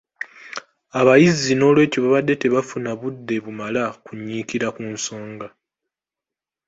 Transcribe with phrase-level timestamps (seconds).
[0.99, 5.47] Abayizi n’olwekyo babadde tebafuna budde bumala kunnyikira ku nsonga.